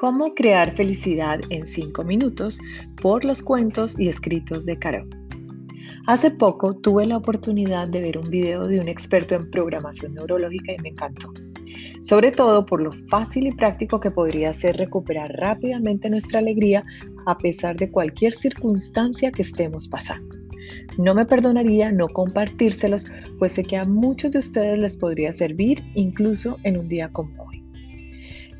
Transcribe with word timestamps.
Cómo 0.00 0.34
crear 0.34 0.74
felicidad 0.74 1.40
en 1.50 1.66
5 1.66 2.04
minutos 2.04 2.58
por 3.02 3.22
los 3.22 3.42
cuentos 3.42 4.00
y 4.00 4.08
escritos 4.08 4.64
de 4.64 4.78
Caro. 4.78 5.06
Hace 6.06 6.30
poco 6.30 6.74
tuve 6.74 7.04
la 7.04 7.18
oportunidad 7.18 7.86
de 7.86 8.00
ver 8.00 8.18
un 8.18 8.30
video 8.30 8.66
de 8.66 8.80
un 8.80 8.88
experto 8.88 9.34
en 9.34 9.50
programación 9.50 10.14
neurológica 10.14 10.72
y 10.72 10.78
me 10.78 10.88
encantó. 10.88 11.30
Sobre 12.00 12.30
todo 12.30 12.64
por 12.64 12.80
lo 12.80 12.92
fácil 13.10 13.46
y 13.46 13.52
práctico 13.52 14.00
que 14.00 14.10
podría 14.10 14.54
ser 14.54 14.78
recuperar 14.78 15.32
rápidamente 15.34 16.08
nuestra 16.08 16.38
alegría 16.38 16.82
a 17.26 17.36
pesar 17.36 17.76
de 17.76 17.90
cualquier 17.90 18.32
circunstancia 18.32 19.30
que 19.30 19.42
estemos 19.42 19.86
pasando. 19.86 20.34
No 20.96 21.14
me 21.14 21.26
perdonaría 21.26 21.92
no 21.92 22.08
compartírselos, 22.08 23.04
pues 23.38 23.52
sé 23.52 23.64
que 23.64 23.76
a 23.76 23.84
muchos 23.84 24.30
de 24.30 24.38
ustedes 24.38 24.78
les 24.78 24.96
podría 24.96 25.30
servir 25.34 25.84
incluso 25.94 26.56
en 26.62 26.78
un 26.78 26.88
día 26.88 27.10
como 27.12 27.44
hoy. 27.44 27.59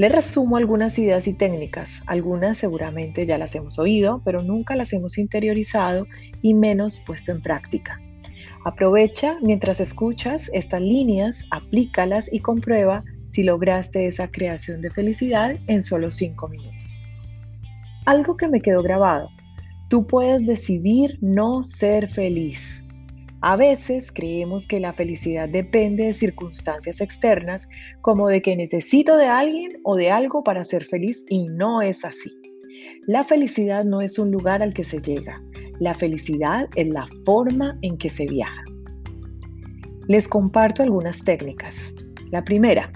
Les 0.00 0.10
resumo 0.10 0.56
algunas 0.56 0.98
ideas 0.98 1.26
y 1.26 1.34
técnicas. 1.34 2.02
Algunas 2.06 2.56
seguramente 2.56 3.26
ya 3.26 3.36
las 3.36 3.54
hemos 3.54 3.78
oído, 3.78 4.22
pero 4.24 4.42
nunca 4.42 4.74
las 4.74 4.94
hemos 4.94 5.18
interiorizado 5.18 6.06
y 6.40 6.54
menos 6.54 7.00
puesto 7.00 7.32
en 7.32 7.42
práctica. 7.42 8.00
Aprovecha 8.64 9.36
mientras 9.42 9.78
escuchas 9.78 10.48
estas 10.54 10.80
líneas, 10.80 11.44
aplícalas 11.50 12.32
y 12.32 12.40
comprueba 12.40 13.02
si 13.28 13.42
lograste 13.42 14.06
esa 14.06 14.30
creación 14.30 14.80
de 14.80 14.90
felicidad 14.90 15.56
en 15.66 15.82
solo 15.82 16.10
5 16.10 16.48
minutos. 16.48 17.04
Algo 18.06 18.38
que 18.38 18.48
me 18.48 18.62
quedó 18.62 18.82
grabado. 18.82 19.28
Tú 19.90 20.06
puedes 20.06 20.46
decidir 20.46 21.18
no 21.20 21.62
ser 21.62 22.08
feliz. 22.08 22.86
A 23.42 23.56
veces 23.56 24.12
creemos 24.12 24.66
que 24.66 24.80
la 24.80 24.92
felicidad 24.92 25.48
depende 25.48 26.04
de 26.04 26.12
circunstancias 26.12 27.00
externas, 27.00 27.68
como 28.02 28.28
de 28.28 28.42
que 28.42 28.54
necesito 28.54 29.16
de 29.16 29.26
alguien 29.26 29.80
o 29.84 29.96
de 29.96 30.10
algo 30.10 30.44
para 30.44 30.64
ser 30.64 30.84
feliz 30.84 31.24
y 31.28 31.46
no 31.48 31.80
es 31.80 32.04
así. 32.04 32.30
La 33.06 33.24
felicidad 33.24 33.84
no 33.84 34.02
es 34.02 34.18
un 34.18 34.30
lugar 34.30 34.62
al 34.62 34.74
que 34.74 34.84
se 34.84 35.00
llega, 35.00 35.42
la 35.78 35.94
felicidad 35.94 36.68
es 36.76 36.88
la 36.88 37.06
forma 37.24 37.78
en 37.80 37.96
que 37.96 38.10
se 38.10 38.26
viaja. 38.26 38.62
Les 40.06 40.28
comparto 40.28 40.82
algunas 40.82 41.24
técnicas. 41.24 41.94
La 42.30 42.44
primera, 42.44 42.92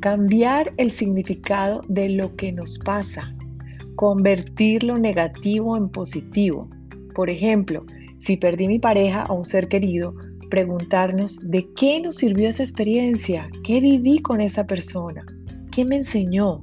cambiar 0.00 0.72
el 0.76 0.90
significado 0.92 1.80
de 1.88 2.10
lo 2.10 2.36
que 2.36 2.52
nos 2.52 2.78
pasa, 2.78 3.34
convertir 3.94 4.84
lo 4.84 4.98
negativo 4.98 5.76
en 5.76 5.88
positivo. 5.88 6.68
Por 7.14 7.30
ejemplo, 7.30 7.80
si 8.26 8.36
perdí 8.36 8.66
mi 8.66 8.80
pareja 8.80 9.24
o 9.28 9.34
un 9.34 9.46
ser 9.46 9.68
querido, 9.68 10.12
preguntarnos 10.50 11.48
de 11.48 11.64
qué 11.74 12.00
nos 12.00 12.16
sirvió 12.16 12.48
esa 12.48 12.64
experiencia, 12.64 13.48
qué 13.62 13.80
viví 13.80 14.18
con 14.18 14.40
esa 14.40 14.66
persona, 14.66 15.24
qué 15.70 15.84
me 15.84 15.98
enseñó, 15.98 16.60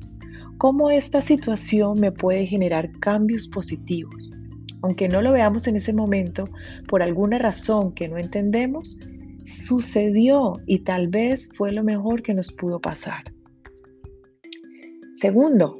cómo 0.57 0.91
esta 0.91 1.21
situación 1.21 2.01
me 2.01 2.11
puede 2.11 2.45
generar 2.45 2.91
cambios 2.99 3.47
positivos. 3.47 4.33
Aunque 4.81 5.07
no 5.07 5.21
lo 5.21 5.31
veamos 5.31 5.65
en 5.65 5.77
ese 5.77 5.93
momento, 5.93 6.49
por 6.89 7.01
alguna 7.01 7.39
razón 7.39 7.93
que 7.93 8.09
no 8.09 8.17
entendemos, 8.17 8.99
sucedió 9.45 10.57
y 10.65 10.79
tal 10.79 11.07
vez 11.07 11.49
fue 11.55 11.71
lo 11.71 11.85
mejor 11.85 12.23
que 12.23 12.33
nos 12.33 12.51
pudo 12.51 12.81
pasar. 12.81 13.23
Segundo, 15.13 15.77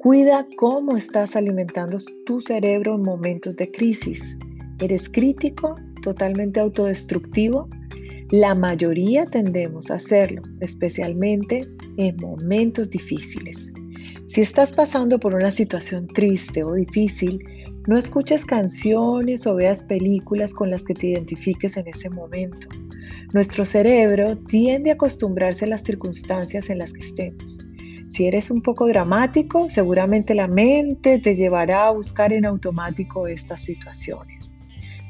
cuida 0.00 0.44
cómo 0.56 0.96
estás 0.96 1.36
alimentando 1.36 1.98
tu 2.26 2.40
cerebro 2.40 2.96
en 2.96 3.02
momentos 3.02 3.54
de 3.54 3.70
crisis. 3.70 4.40
¿Eres 4.80 5.08
crítico? 5.08 5.74
¿Totalmente 6.02 6.60
autodestructivo? 6.60 7.68
La 8.30 8.54
mayoría 8.54 9.26
tendemos 9.26 9.90
a 9.90 9.94
hacerlo, 9.94 10.42
especialmente 10.60 11.68
en 11.96 12.16
momentos 12.18 12.88
difíciles. 12.88 13.72
Si 14.28 14.40
estás 14.40 14.72
pasando 14.72 15.18
por 15.18 15.34
una 15.34 15.50
situación 15.50 16.06
triste 16.06 16.62
o 16.62 16.74
difícil, 16.74 17.40
no 17.88 17.98
escuches 17.98 18.44
canciones 18.44 19.48
o 19.48 19.56
veas 19.56 19.82
películas 19.82 20.54
con 20.54 20.70
las 20.70 20.84
que 20.84 20.94
te 20.94 21.08
identifiques 21.08 21.76
en 21.76 21.88
ese 21.88 22.08
momento. 22.10 22.68
Nuestro 23.32 23.64
cerebro 23.64 24.36
tiende 24.36 24.90
a 24.90 24.94
acostumbrarse 24.94 25.64
a 25.64 25.68
las 25.68 25.82
circunstancias 25.82 26.70
en 26.70 26.78
las 26.78 26.92
que 26.92 27.00
estemos. 27.00 27.58
Si 28.06 28.26
eres 28.26 28.50
un 28.50 28.62
poco 28.62 28.86
dramático, 28.86 29.68
seguramente 29.68 30.34
la 30.34 30.46
mente 30.46 31.18
te 31.18 31.34
llevará 31.34 31.88
a 31.88 31.90
buscar 31.90 32.32
en 32.32 32.46
automático 32.46 33.26
estas 33.26 33.62
situaciones. 33.62 34.58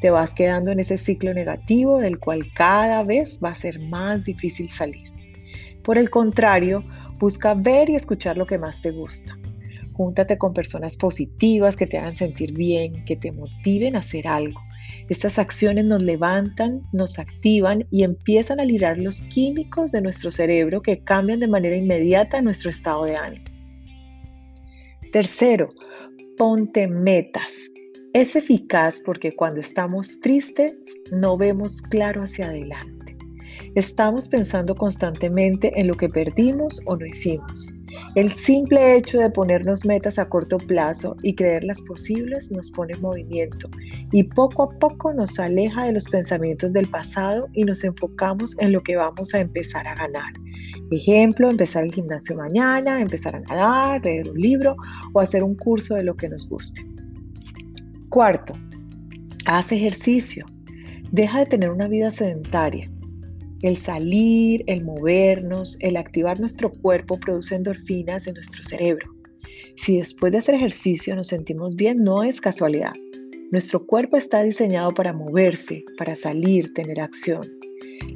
Te 0.01 0.11
vas 0.11 0.33
quedando 0.33 0.71
en 0.71 0.81
ese 0.81 0.97
ciclo 0.97 1.35
negativo 1.35 1.99
del 1.99 2.19
cual 2.19 2.43
cada 2.55 3.03
vez 3.03 3.41
va 3.43 3.51
a 3.51 3.57
ser 3.57 3.81
más 3.89 4.25
difícil 4.25 4.69
salir. 4.69 5.11
Por 5.83 5.99
el 5.99 6.11
contrario, 6.11 6.85
busca 7.19 7.55
ver 7.55 7.91
y 7.91 7.97
escuchar 7.97 8.37
lo 8.37 8.47
que 8.47 8.59
más 8.59 8.81
te 8.81 8.91
gusta. 8.91 9.37
Júntate 9.93 10.39
con 10.39 10.55
personas 10.55 10.97
positivas 10.97 11.75
que 11.75 11.87
te 11.87 11.99
hagan 11.99 12.15
sentir 12.15 12.53
bien, 12.53 13.05
que 13.05 13.17
te 13.17 13.33
motiven 13.33 13.97
a 13.97 14.01
hacer 14.01 14.29
algo. 14.29 14.61
Estas 15.09 15.39
acciones 15.39 15.85
nos 15.85 16.03
levantan, 16.03 16.83
nos 16.93 17.19
activan 17.19 17.87
y 17.91 18.05
empiezan 18.05 18.61
a 18.61 18.65
liberar 18.65 18.99
los 18.99 19.23
químicos 19.23 19.91
de 19.91 20.03
nuestro 20.03 20.31
cerebro 20.31 20.83
que 20.83 21.03
cambian 21.03 21.41
de 21.41 21.49
manera 21.49 21.77
inmediata 21.77 22.41
nuestro 22.43 22.71
estado 22.71 23.05
de 23.05 23.17
ánimo. 23.17 23.45
Tercero, 25.13 25.71
ponte 26.37 26.87
metas. 26.87 27.53
Es 28.19 28.35
eficaz 28.35 28.99
porque 28.99 29.31
cuando 29.31 29.61
estamos 29.61 30.19
tristes 30.19 30.75
no 31.13 31.37
vemos 31.37 31.81
claro 31.81 32.25
hacia 32.25 32.47
adelante. 32.47 33.17
Estamos 33.77 34.27
pensando 34.27 34.75
constantemente 34.75 35.71
en 35.77 35.87
lo 35.87 35.95
que 35.95 36.09
perdimos 36.09 36.81
o 36.87 36.97
no 36.97 37.07
hicimos. 37.07 37.71
El 38.17 38.33
simple 38.33 38.97
hecho 38.97 39.19
de 39.19 39.31
ponernos 39.31 39.85
metas 39.85 40.19
a 40.19 40.29
corto 40.29 40.59
plazo 40.59 41.15
y 41.23 41.37
creerlas 41.37 41.81
posibles 41.83 42.51
nos 42.51 42.73
pone 42.73 42.95
en 42.95 43.03
movimiento 43.03 43.71
y 44.11 44.25
poco 44.25 44.65
a 44.65 44.79
poco 44.81 45.15
nos 45.15 45.39
aleja 45.39 45.85
de 45.85 45.93
los 45.93 46.07
pensamientos 46.07 46.73
del 46.73 46.91
pasado 46.91 47.47
y 47.53 47.63
nos 47.63 47.85
enfocamos 47.85 48.59
en 48.59 48.73
lo 48.73 48.81
que 48.81 48.97
vamos 48.97 49.33
a 49.33 49.39
empezar 49.39 49.87
a 49.87 49.95
ganar. 49.95 50.33
Ejemplo, 50.91 51.49
empezar 51.49 51.85
el 51.85 51.95
gimnasio 51.95 52.35
mañana, 52.35 53.01
empezar 53.01 53.37
a 53.37 53.41
nadar, 53.43 54.05
leer 54.05 54.29
un 54.29 54.41
libro 54.41 54.75
o 55.13 55.21
hacer 55.21 55.45
un 55.45 55.55
curso 55.55 55.95
de 55.95 56.03
lo 56.03 56.17
que 56.17 56.29
nos 56.29 56.49
guste. 56.49 56.85
Cuarto, 58.11 58.55
haz 59.45 59.71
ejercicio. 59.71 60.47
Deja 61.13 61.41
de 61.41 61.47
tener 61.47 61.69
una 61.69 61.89
vida 61.89 62.11
sedentaria. 62.11 62.91
El 63.61 63.77
salir, 63.77 64.65
el 64.67 64.83
movernos, 64.83 65.77
el 65.81 65.95
activar 65.99 66.41
nuestro 66.41 66.73
cuerpo 66.73 67.21
produce 67.21 67.55
endorfinas 67.55 68.27
en 68.27 68.35
nuestro 68.35 68.65
cerebro. 68.65 69.07
Si 69.77 69.99
después 69.99 70.33
de 70.33 70.39
hacer 70.39 70.55
ejercicio 70.55 71.15
nos 71.17 71.29
sentimos 71.29 71.75
bien, 71.77 72.03
no 72.03 72.23
es 72.23 72.41
casualidad. 72.41 72.95
Nuestro 73.53 73.85
cuerpo 73.87 74.17
está 74.17 74.43
diseñado 74.43 74.91
para 74.93 75.13
moverse, 75.13 75.85
para 75.99 76.17
salir, 76.17 76.73
tener 76.73 77.03
acción. 77.03 77.47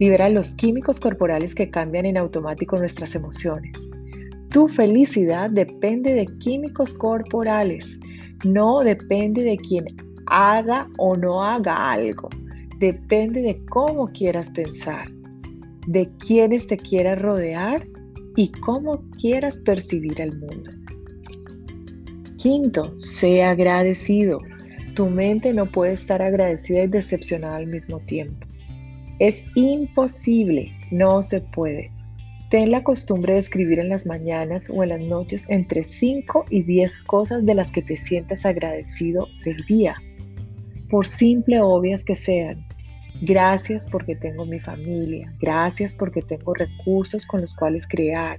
Libera 0.01 0.31
los 0.31 0.55
químicos 0.55 1.01
corporales 1.01 1.55
que 1.55 1.71
cambian 1.71 2.07
en 2.07 2.17
automático 2.17 2.79
nuestras 2.79 3.15
emociones. 3.15 3.91
Tu 4.49 4.69
felicidad 4.69 5.51
depende 5.51 6.15
de 6.15 6.27
químicos 6.39 6.95
corporales 6.95 7.99
no 8.45 8.81
depende 8.81 9.43
de 9.43 9.57
quien 9.57 9.85
haga 10.27 10.89
o 10.99 11.17
no 11.17 11.43
haga 11.43 11.93
algo. 11.93 12.29
Depende 12.79 13.43
de 13.43 13.65
cómo 13.67 14.09
quieras 14.09 14.51
pensar, 14.51 15.09
de 15.87 16.11
quienes 16.19 16.67
te 16.67 16.77
quieras 16.77 17.21
rodear 17.21 17.87
y 18.37 18.49
cómo 18.49 19.03
quieras 19.19 19.59
percibir 19.59 20.21
el 20.21 20.39
mundo. 20.39 20.71
Quinto, 22.39 22.99
sé 22.99 23.43
agradecido. 23.43 24.39
Tu 24.97 25.09
mente 25.09 25.55
no 25.55 25.67
puede 25.67 25.93
estar 25.93 26.21
agradecida 26.21 26.85
y 26.85 26.89
decepcionada 26.89 27.57
al 27.57 27.67
mismo 27.67 28.01
tiempo. 28.01 28.47
Es 29.21 29.43
imposible, 29.55 30.73
no 30.91 31.23
se 31.23 31.41
puede. 31.41 31.93
Ten 32.53 32.71
la 32.71 32.85
costumbre 32.85 33.33
de 33.33 33.39
escribir 33.39 33.79
en 33.79 33.89
las 33.89 34.05
mañanas 34.05 34.69
o 34.69 34.83
en 34.83 34.91
las 34.91 35.01
noches 35.01 35.47
entre 35.49 35.83
5 35.83 36.45
y 36.51 36.63
10 36.65 36.99
cosas 37.05 37.47
de 37.47 37.55
las 37.55 37.73
que 37.73 37.81
te 37.81 37.97
sientas 37.97 38.45
agradecido 38.45 39.27
del 39.43 39.57
día, 39.65 39.97
por 40.91 41.07
simple 41.07 41.63
obvias 41.63 42.05
que 42.05 42.15
sean. 42.15 42.69
Gracias 43.23 43.89
porque 43.89 44.17
tengo 44.17 44.45
mi 44.45 44.61
familia, 44.61 45.35
gracias 45.41 45.95
porque 45.95 46.21
tengo 46.21 46.53
recursos 46.53 47.25
con 47.25 47.41
los 47.41 47.55
cuales 47.55 47.87
crear, 47.89 48.37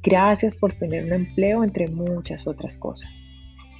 gracias 0.00 0.54
por 0.54 0.72
tener 0.72 1.06
un 1.06 1.12
empleo 1.12 1.64
entre 1.64 1.88
muchas 1.88 2.46
otras 2.46 2.76
cosas. 2.76 3.29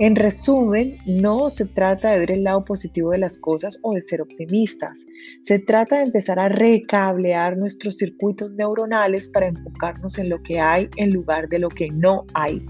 En 0.01 0.17
resumen, 0.17 0.97
no 1.05 1.51
se 1.51 1.67
trata 1.67 2.13
de 2.13 2.21
ver 2.21 2.31
el 2.31 2.45
lado 2.45 2.65
positivo 2.65 3.11
de 3.11 3.19
las 3.19 3.37
cosas 3.37 3.79
o 3.83 3.93
de 3.93 4.01
ser 4.01 4.23
optimistas. 4.23 5.05
Se 5.43 5.59
trata 5.59 5.99
de 5.99 6.05
empezar 6.05 6.39
a 6.39 6.49
recablear 6.49 7.59
nuestros 7.59 7.99
circuitos 7.99 8.51
neuronales 8.53 9.29
para 9.29 9.49
enfocarnos 9.49 10.17
en 10.17 10.31
lo 10.31 10.43
que 10.43 10.59
hay 10.59 10.89
en 10.97 11.13
lugar 11.13 11.51
de 11.51 11.59
lo 11.59 11.69
que 11.69 11.91
no 11.91 12.25
hay. 12.33 12.65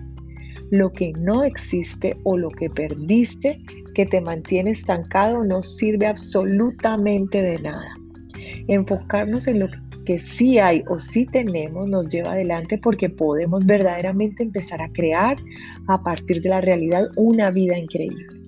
Lo 0.72 0.90
que 0.90 1.12
no 1.20 1.44
existe 1.44 2.16
o 2.24 2.36
lo 2.36 2.48
que 2.50 2.68
perdiste 2.68 3.62
que 3.94 4.06
te 4.06 4.20
mantiene 4.20 4.72
estancado 4.72 5.44
no 5.44 5.62
sirve 5.62 6.08
absolutamente 6.08 7.42
de 7.42 7.60
nada. 7.60 7.94
Enfocarnos 8.66 9.46
en 9.46 9.60
lo 9.60 9.68
que 10.04 10.18
sí 10.18 10.58
hay 10.58 10.82
o 10.88 10.98
sí 10.98 11.26
tenemos 11.26 11.88
nos 11.88 12.08
lleva 12.08 12.32
adelante 12.32 12.78
porque 12.78 13.08
podemos 13.08 13.66
verdaderamente 13.66 14.42
empezar 14.42 14.80
a 14.82 14.92
crear 14.92 15.36
a 15.88 16.02
partir 16.02 16.42
de 16.42 16.48
la 16.48 16.60
realidad 16.60 17.08
una 17.16 17.50
vida 17.50 17.76
increíble. 17.78 18.39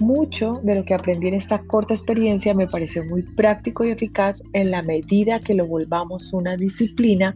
Mucho 0.00 0.60
de 0.64 0.74
lo 0.74 0.84
que 0.84 0.94
aprendí 0.94 1.28
en 1.28 1.34
esta 1.34 1.62
corta 1.66 1.92
experiencia 1.92 2.54
me 2.54 2.66
pareció 2.66 3.04
muy 3.04 3.22
práctico 3.22 3.84
y 3.84 3.90
eficaz 3.90 4.42
en 4.54 4.70
la 4.70 4.82
medida 4.82 5.40
que 5.40 5.52
lo 5.52 5.66
volvamos 5.66 6.32
una 6.32 6.56
disciplina 6.56 7.34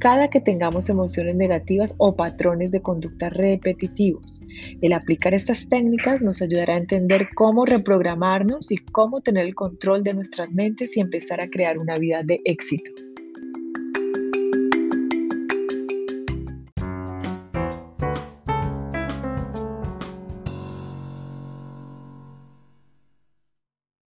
cada 0.00 0.28
que 0.28 0.40
tengamos 0.40 0.88
emociones 0.88 1.36
negativas 1.36 1.94
o 1.98 2.16
patrones 2.16 2.70
de 2.70 2.80
conducta 2.80 3.28
repetitivos. 3.28 4.40
El 4.80 4.94
aplicar 4.94 5.34
estas 5.34 5.68
técnicas 5.68 6.22
nos 6.22 6.40
ayudará 6.40 6.74
a 6.74 6.78
entender 6.78 7.28
cómo 7.34 7.66
reprogramarnos 7.66 8.70
y 8.70 8.78
cómo 8.78 9.20
tener 9.20 9.44
el 9.44 9.54
control 9.54 10.02
de 10.02 10.14
nuestras 10.14 10.50
mentes 10.52 10.96
y 10.96 11.00
empezar 11.00 11.42
a 11.42 11.50
crear 11.50 11.76
una 11.76 11.98
vida 11.98 12.22
de 12.22 12.40
éxito. 12.46 13.05